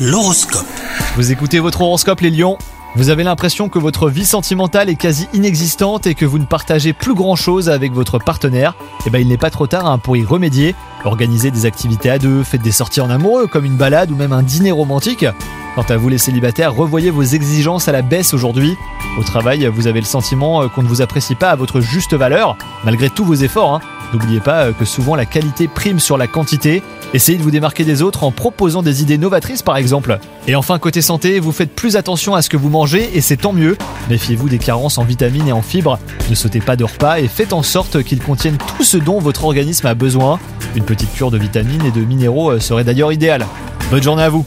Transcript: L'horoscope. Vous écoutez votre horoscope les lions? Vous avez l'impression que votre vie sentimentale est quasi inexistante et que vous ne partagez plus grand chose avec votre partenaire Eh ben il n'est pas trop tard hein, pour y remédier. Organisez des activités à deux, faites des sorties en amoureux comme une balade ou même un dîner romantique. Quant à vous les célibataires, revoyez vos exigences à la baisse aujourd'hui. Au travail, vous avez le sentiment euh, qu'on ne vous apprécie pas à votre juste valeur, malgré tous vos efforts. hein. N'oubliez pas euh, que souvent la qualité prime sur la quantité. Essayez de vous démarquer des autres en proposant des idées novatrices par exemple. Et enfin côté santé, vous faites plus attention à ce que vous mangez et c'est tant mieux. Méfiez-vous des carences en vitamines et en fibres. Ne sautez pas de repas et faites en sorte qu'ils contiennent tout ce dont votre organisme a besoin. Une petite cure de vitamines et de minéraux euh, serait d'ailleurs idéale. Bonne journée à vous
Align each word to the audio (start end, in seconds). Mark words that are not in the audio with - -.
L'horoscope. 0.00 0.64
Vous 1.16 1.30
écoutez 1.30 1.58
votre 1.60 1.82
horoscope 1.82 2.20
les 2.20 2.30
lions? 2.30 2.56
Vous 2.96 3.10
avez 3.10 3.22
l'impression 3.22 3.68
que 3.68 3.78
votre 3.78 4.08
vie 4.08 4.24
sentimentale 4.24 4.88
est 4.88 4.94
quasi 4.96 5.28
inexistante 5.34 6.06
et 6.06 6.14
que 6.14 6.24
vous 6.24 6.38
ne 6.38 6.46
partagez 6.46 6.92
plus 6.94 7.12
grand 7.12 7.36
chose 7.36 7.68
avec 7.68 7.92
votre 7.92 8.18
partenaire 8.18 8.74
Eh 9.06 9.10
ben 9.10 9.20
il 9.20 9.28
n'est 9.28 9.36
pas 9.36 9.50
trop 9.50 9.66
tard 9.66 9.86
hein, 9.86 9.98
pour 9.98 10.16
y 10.16 10.24
remédier. 10.24 10.74
Organisez 11.04 11.50
des 11.50 11.66
activités 11.66 12.10
à 12.10 12.18
deux, 12.18 12.42
faites 12.42 12.62
des 12.62 12.72
sorties 12.72 13.02
en 13.02 13.10
amoureux 13.10 13.46
comme 13.46 13.66
une 13.66 13.76
balade 13.76 14.10
ou 14.10 14.16
même 14.16 14.32
un 14.32 14.42
dîner 14.42 14.72
romantique. 14.72 15.26
Quant 15.74 15.84
à 15.88 15.96
vous 15.98 16.08
les 16.08 16.18
célibataires, 16.18 16.74
revoyez 16.74 17.10
vos 17.10 17.22
exigences 17.22 17.86
à 17.86 17.92
la 17.92 18.00
baisse 18.02 18.32
aujourd'hui. 18.32 18.76
Au 19.18 19.22
travail, 19.22 19.66
vous 19.66 19.86
avez 19.86 20.00
le 20.00 20.06
sentiment 20.06 20.62
euh, 20.62 20.68
qu'on 20.68 20.82
ne 20.82 20.88
vous 20.88 21.02
apprécie 21.02 21.34
pas 21.34 21.50
à 21.50 21.56
votre 21.56 21.80
juste 21.80 22.14
valeur, 22.14 22.56
malgré 22.84 23.10
tous 23.10 23.24
vos 23.24 23.34
efforts. 23.34 23.74
hein. 23.74 23.80
N'oubliez 24.12 24.40
pas 24.40 24.66
euh, 24.66 24.72
que 24.72 24.84
souvent 24.84 25.14
la 25.14 25.26
qualité 25.26 25.68
prime 25.68 26.00
sur 26.00 26.18
la 26.18 26.26
quantité. 26.26 26.82
Essayez 27.14 27.38
de 27.38 27.42
vous 27.42 27.50
démarquer 27.50 27.84
des 27.84 28.02
autres 28.02 28.24
en 28.24 28.32
proposant 28.32 28.82
des 28.82 29.02
idées 29.02 29.18
novatrices 29.18 29.62
par 29.62 29.76
exemple. 29.76 30.18
Et 30.46 30.54
enfin 30.54 30.78
côté 30.78 31.02
santé, 31.02 31.40
vous 31.40 31.52
faites 31.52 31.74
plus 31.74 31.96
attention 31.96 32.34
à 32.34 32.42
ce 32.42 32.48
que 32.48 32.56
vous 32.56 32.70
mangez 32.70 33.16
et 33.16 33.20
c'est 33.20 33.36
tant 33.36 33.52
mieux. 33.52 33.76
Méfiez-vous 34.08 34.48
des 34.48 34.58
carences 34.58 34.98
en 34.98 35.04
vitamines 35.04 35.48
et 35.48 35.52
en 35.52 35.62
fibres. 35.62 35.98
Ne 36.28 36.34
sautez 36.34 36.60
pas 36.60 36.76
de 36.76 36.84
repas 36.84 37.18
et 37.18 37.28
faites 37.28 37.52
en 37.52 37.62
sorte 37.62 38.02
qu'ils 38.02 38.20
contiennent 38.20 38.58
tout 38.76 38.84
ce 38.84 38.96
dont 38.96 39.18
votre 39.18 39.44
organisme 39.44 39.86
a 39.86 39.94
besoin. 39.94 40.38
Une 40.76 40.84
petite 40.84 41.12
cure 41.12 41.30
de 41.30 41.38
vitamines 41.38 41.84
et 41.84 41.90
de 41.90 42.00
minéraux 42.04 42.50
euh, 42.50 42.60
serait 42.60 42.84
d'ailleurs 42.84 43.12
idéale. 43.12 43.46
Bonne 43.90 44.02
journée 44.02 44.22
à 44.22 44.28
vous 44.28 44.46